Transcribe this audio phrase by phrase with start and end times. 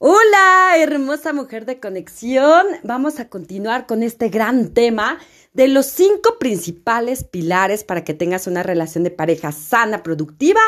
[0.00, 2.64] Hola, hermosa mujer de conexión.
[2.84, 5.18] Vamos a continuar con este gran tema
[5.54, 10.60] de los cinco principales pilares para que tengas una relación de pareja sana, productiva,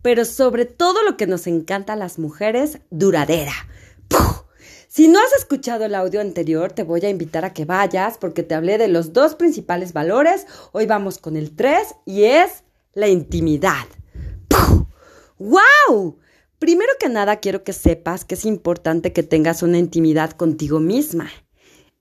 [0.00, 3.52] pero sobre todo lo que nos encanta a las mujeres, duradera.
[4.86, 8.44] Si no has escuchado el audio anterior, te voy a invitar a que vayas porque
[8.44, 10.46] te hablé de los dos principales valores.
[10.70, 12.62] Hoy vamos con el tres y es
[12.94, 13.86] la intimidad.
[15.36, 16.20] ¡Wow!
[16.58, 21.30] Primero que nada quiero que sepas que es importante que tengas una intimidad contigo misma.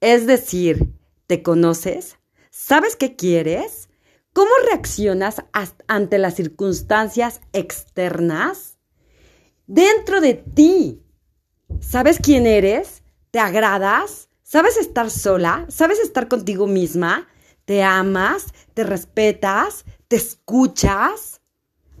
[0.00, 0.92] Es decir,
[1.26, 2.16] ¿te conoces?
[2.50, 3.90] ¿Sabes qué quieres?
[4.32, 5.42] ¿Cómo reaccionas
[5.88, 8.78] ante las circunstancias externas?
[9.66, 11.02] Dentro de ti.
[11.80, 13.02] ¿Sabes quién eres?
[13.30, 14.28] ¿Te agradas?
[14.42, 15.66] ¿Sabes estar sola?
[15.68, 17.28] ¿Sabes estar contigo misma?
[17.66, 18.46] ¿Te amas?
[18.74, 19.84] ¿Te respetas?
[20.08, 21.40] ¿Te escuchas?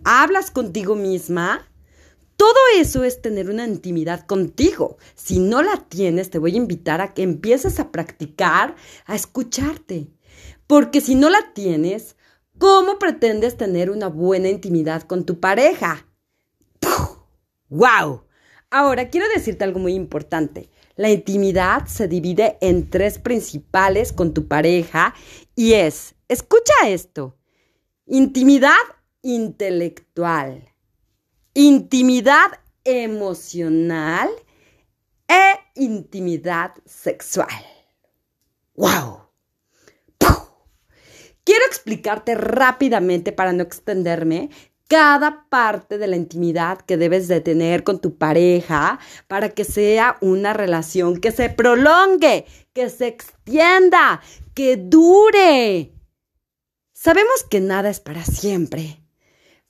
[0.04, 1.68] ¿Hablas contigo misma?
[2.36, 4.98] Todo eso es tener una intimidad contigo.
[5.14, 10.08] Si no la tienes, te voy a invitar a que empieces a practicar, a escucharte.
[10.66, 12.16] Porque si no la tienes,
[12.58, 16.06] ¿cómo pretendes tener una buena intimidad con tu pareja?
[17.70, 18.24] ¡Wow!
[18.70, 20.68] Ahora quiero decirte algo muy importante.
[20.96, 25.14] La intimidad se divide en tres principales con tu pareja
[25.54, 27.36] y es, escucha esto,
[28.06, 28.74] intimidad
[29.22, 30.75] intelectual
[31.56, 34.28] intimidad emocional
[35.26, 37.48] e intimidad sexual.
[38.74, 39.22] ¡Wow!
[41.44, 44.50] Quiero explicarte rápidamente para no extenderme
[44.86, 50.18] cada parte de la intimidad que debes de tener con tu pareja para que sea
[50.20, 54.20] una relación que se prolongue, que se extienda,
[54.52, 55.94] que dure.
[56.92, 59.00] Sabemos que nada es para siempre,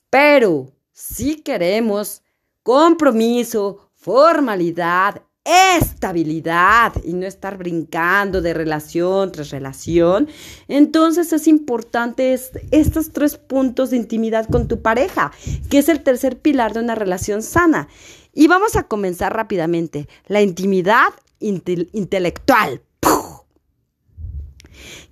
[0.09, 2.23] pero si queremos
[2.63, 10.27] compromiso, formalidad, estabilidad y no estar brincando de relación tras relación,
[10.67, 12.33] entonces es importante
[12.71, 15.31] estos tres puntos de intimidad con tu pareja,
[15.69, 17.89] que es el tercer pilar de una relación sana.
[18.33, 20.09] Y vamos a comenzar rápidamente.
[20.25, 22.81] La intimidad intelectual.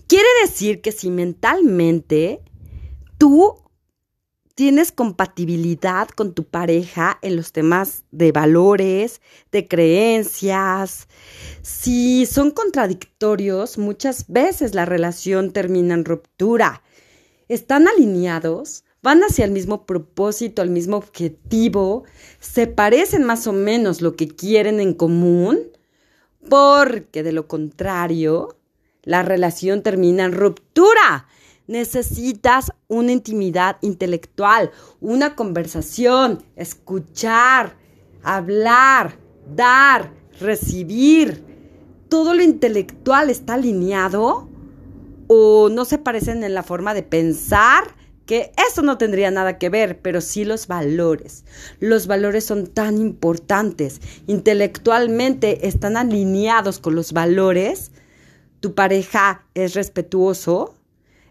[0.08, 2.42] Quiere decir que si mentalmente
[3.20, 3.65] tú
[4.56, 9.22] tienes compatibilidad con tu pareja en los temas de valores,
[9.52, 11.10] de creencias.
[11.62, 16.82] Si son contradictorios, muchas veces la relación termina en ruptura.
[17.50, 18.86] ¿Están alineados?
[19.04, 22.06] ¿Van hacia el mismo propósito, al mismo objetivo?
[22.40, 25.60] ¿Se parecen más o menos lo que quieren en común?
[26.50, 28.58] Porque de lo contrario,
[29.04, 31.28] la relación termina en ruptura
[31.68, 34.72] Necesitas una intimidad intelectual,
[35.02, 37.76] una conversación, escuchar,
[38.24, 39.18] hablar,
[39.56, 41.44] dar, recibir.
[42.10, 44.48] ¿Todo lo intelectual está alineado?
[45.28, 47.96] ¿O no se parecen en la forma de pensar?
[48.26, 51.46] que eso no tendría nada que ver, pero sí los valores.
[51.80, 54.02] Los valores son tan importantes.
[54.28, 57.92] Intelectualmente están alineados con los valores.
[58.62, 60.76] Tu pareja es respetuoso,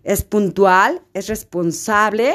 [0.04, 1.02] ¿Es puntual?
[1.14, 2.34] ¿Es responsable?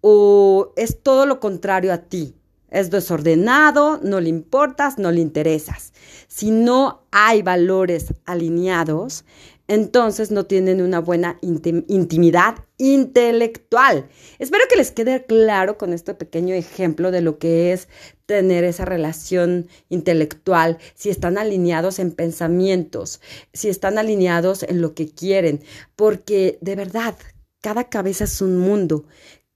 [0.00, 2.34] ¿O es todo lo contrario a ti?
[2.70, 5.92] Es desordenado, no le importas, no le interesas.
[6.26, 9.24] Si no hay valores alineados,
[9.66, 14.08] entonces no tienen una buena intimidad intelectual.
[14.38, 17.88] Espero que les quede claro con este pequeño ejemplo de lo que es
[18.26, 23.20] tener esa relación intelectual, si están alineados en pensamientos,
[23.52, 25.60] si están alineados en lo que quieren,
[25.96, 27.14] porque de verdad,
[27.60, 29.06] cada cabeza es un mundo.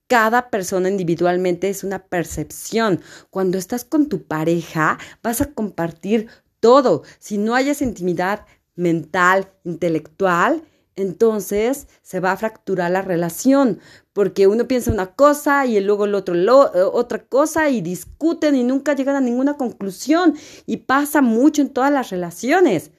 [0.06, 3.02] Cada persona individualmente es una percepción.
[3.28, 6.28] Cuando estás con tu pareja, vas a compartir
[6.60, 7.02] todo.
[7.18, 8.46] Si no hay esa intimidad,
[8.78, 10.62] mental, intelectual,
[10.96, 13.80] entonces se va a fracturar la relación,
[14.12, 18.64] porque uno piensa una cosa y luego el otro eh, otra cosa y discuten y
[18.64, 20.34] nunca llegan a ninguna conclusión
[20.66, 22.90] y pasa mucho en todas las relaciones.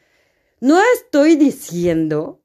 [0.62, 2.42] No estoy diciendo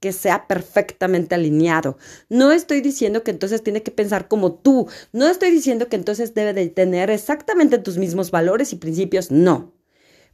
[0.00, 1.98] que sea perfectamente alineado.
[2.28, 4.88] No estoy diciendo que entonces tiene que pensar como tú.
[5.12, 9.30] No estoy diciendo que entonces debe de tener exactamente tus mismos valores y principios.
[9.30, 9.77] No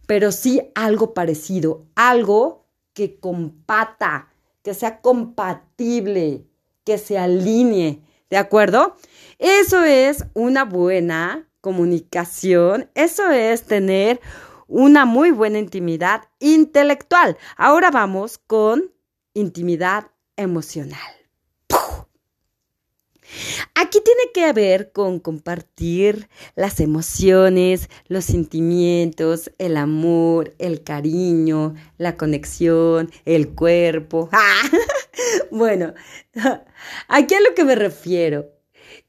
[0.07, 4.29] pero sí algo parecido, algo que compata,
[4.63, 6.47] que sea compatible,
[6.85, 8.97] que se alinee, ¿de acuerdo?
[9.39, 14.21] Eso es una buena comunicación, eso es tener
[14.69, 17.37] una muy buena intimidad intelectual.
[17.57, 18.93] Ahora vamos con
[19.35, 21.24] intimidad emocional.
[23.75, 32.17] Aquí tiene que ver con compartir las emociones, los sentimientos, el amor, el cariño, la
[32.17, 34.29] conexión, el cuerpo.
[35.51, 35.95] bueno,
[37.09, 38.51] aquí a lo que me refiero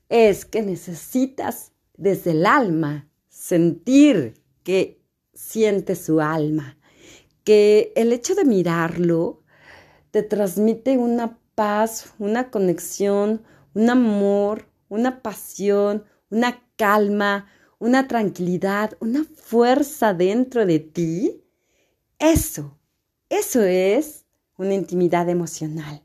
[0.09, 4.33] es que necesitas desde el alma sentir
[4.63, 5.01] que
[5.33, 6.77] siente su alma,
[7.43, 9.43] que el hecho de mirarlo
[10.11, 13.43] te transmite una paz, una conexión,
[13.75, 21.43] un amor, una pasión, una calma, una tranquilidad, una fuerza dentro de ti,
[22.17, 22.79] eso,
[23.29, 24.25] eso es
[24.57, 26.01] una intimidad emocional.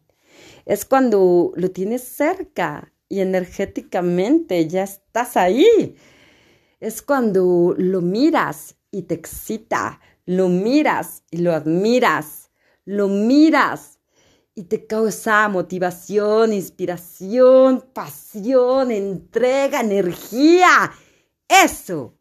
[0.67, 5.97] Es cuando lo tienes cerca y energéticamente ya estás ahí.
[6.81, 12.51] Es cuando lo miras y te excita, lo miras y lo admiras,
[12.85, 14.00] lo miras
[14.61, 20.93] y te causa motivación, inspiración, pasión, entrega, energía.
[21.49, 22.19] Eso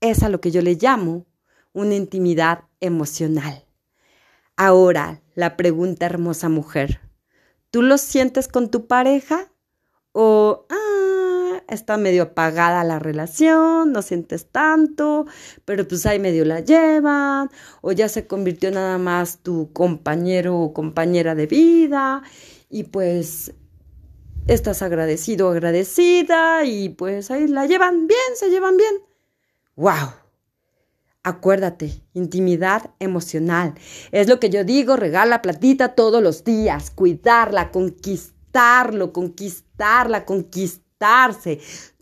[0.00, 1.26] es a lo que yo le llamo
[1.74, 3.66] una intimidad emocional.
[4.56, 7.02] Ahora, la pregunta hermosa mujer,
[7.70, 9.52] ¿tú lo sientes con tu pareja?
[10.12, 10.85] ¿O, ah,
[11.68, 15.26] está medio apagada la relación, no sientes tanto,
[15.64, 20.72] pero pues ahí medio la llevan, o ya se convirtió nada más tu compañero o
[20.72, 22.22] compañera de vida
[22.68, 23.52] y pues
[24.46, 28.94] estás agradecido o agradecida y pues ahí la llevan bien, se llevan bien.
[29.74, 30.26] ¡Wow!
[31.22, 33.74] Acuérdate, intimidad emocional.
[34.12, 40.24] Es lo que yo digo, regala platita todos los días, cuidarla, conquistarlo, conquistarla,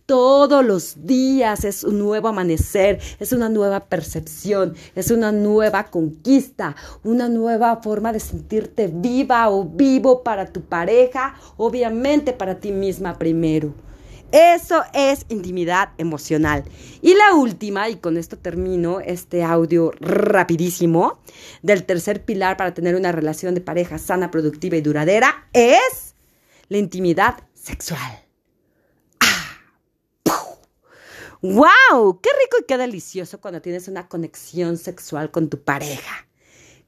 [0.06, 6.76] Todos los días es un nuevo amanecer, es una nueva percepción, es una nueva conquista,
[7.02, 13.18] una nueva forma de sentirte viva o vivo para tu pareja, obviamente para ti misma
[13.18, 13.74] primero.
[14.30, 16.62] Eso es intimidad emocional.
[17.02, 21.18] Y la última, y con esto termino este audio rapidísimo,
[21.62, 26.14] del tercer pilar para tener una relación de pareja sana, productiva y duradera, es
[26.68, 28.23] la intimidad sexual.
[31.44, 32.20] ¡Wow!
[32.22, 36.26] ¡Qué rico y qué delicioso cuando tienes una conexión sexual con tu pareja!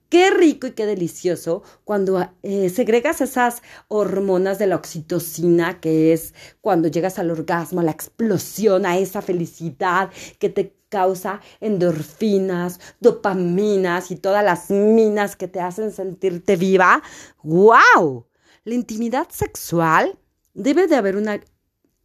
[0.08, 6.32] Qué rico y qué delicioso cuando eh, segregas esas hormonas de la oxitocina, que es
[6.62, 14.11] cuando llegas al orgasmo, a la explosión, a esa felicidad que te causa endorfinas, dopaminas
[14.11, 17.02] y todas las minas que te hacen sentirte viva.
[17.43, 18.26] ¡Wow!
[18.64, 20.19] La intimidad sexual
[20.55, 21.43] debe de haber una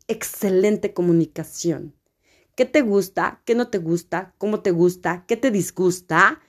[0.10, 1.96] excelente comunicación
[2.56, 6.42] qué te gusta, qué no te gusta, cómo te gusta, qué te disgusta.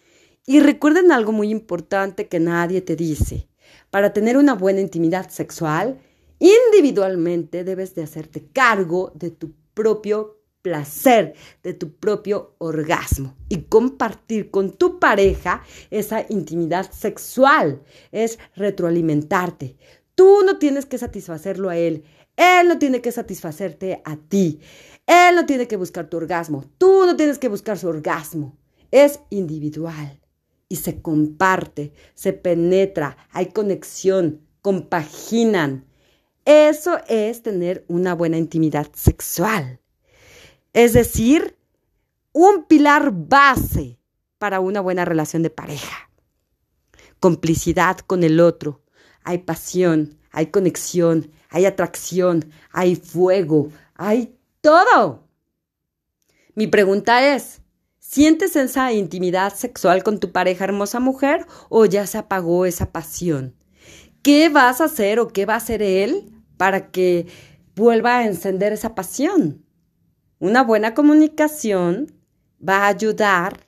[0.47, 3.49] Y recuerden algo muy importante que nadie te dice.
[3.91, 6.01] Para tener una buena intimidad sexual,
[6.39, 14.51] individualmente debes de hacerte cargo de tu propio placer, de tu propio orgasmo y compartir
[14.51, 17.83] con tu pareja esa intimidad sexual.
[18.13, 19.77] Es retroalimentarte.
[20.15, 22.05] Tú no tienes que satisfacerlo a él,
[22.37, 24.61] él no tiene que satisfacerte a ti.
[25.07, 26.65] Él no tiene que buscar tu orgasmo.
[26.79, 28.57] Tú no tienes que buscar su orgasmo.
[28.91, 30.21] Es individual
[30.69, 35.87] y se comparte, se penetra, hay conexión, compaginan.
[36.45, 39.81] Eso es tener una buena intimidad sexual.
[40.73, 41.59] Es decir,
[42.33, 43.99] un pilar base
[44.39, 46.11] para una buena relación de pareja.
[47.21, 48.83] Complicidad con el otro.
[49.25, 55.29] Hay pasión, hay conexión, hay atracción, hay fuego, hay todo.
[56.55, 57.61] Mi pregunta es,
[57.99, 63.55] ¿sientes esa intimidad sexual con tu pareja hermosa mujer o ya se apagó esa pasión?
[64.23, 67.27] ¿Qué vas a hacer o qué va a hacer él para que
[67.75, 69.67] vuelva a encender esa pasión?
[70.39, 72.13] Una buena comunicación
[72.67, 73.67] va a ayudar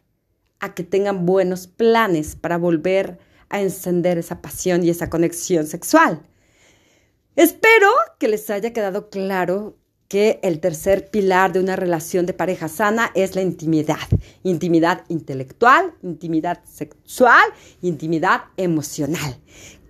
[0.60, 6.22] a que tengan buenos planes para volver a encender esa pasión y esa conexión sexual.
[7.34, 9.76] Espero que les haya quedado claro
[10.14, 13.98] que el tercer pilar de una relación de pareja sana es la intimidad.
[14.44, 17.42] Intimidad intelectual, intimidad sexual,
[17.82, 19.40] intimidad emocional.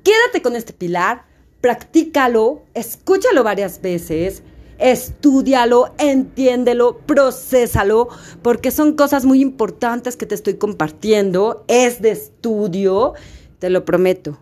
[0.03, 1.27] Quédate con este pilar,
[1.61, 4.43] practícalo, escúchalo varias veces,
[4.79, 8.09] estudialo, entiéndelo, procésalo,
[8.41, 11.67] porque son cosas muy importantes que te estoy compartiendo.
[11.69, 13.13] Es de estudio,
[13.59, 14.39] te lo prometo.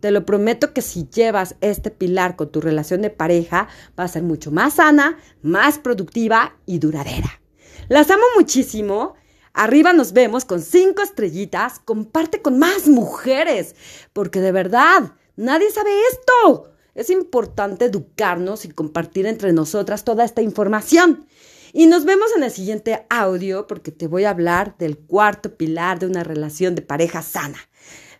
[0.00, 4.08] Te lo prometo que si llevas este pilar con tu relación de pareja, va a
[4.08, 7.40] ser mucho más sana, más productiva y duradera.
[7.88, 9.14] Las amo muchísimo.
[9.52, 11.80] Arriba nos vemos con cinco estrellitas.
[11.80, 13.74] Comparte con más mujeres,
[14.12, 16.72] porque de verdad, nadie sabe esto.
[16.94, 21.26] es importante educarnos y compartir entre nosotras toda esta información.
[21.72, 25.98] Y nos vemos en el siguiente audio porque te voy a hablar del cuarto pilar
[25.98, 27.58] de una relación de pareja sana.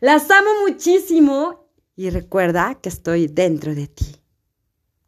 [0.01, 1.70] Las amo muchísimo
[2.01, 4.20] y recuerda que estoy dentro de ti.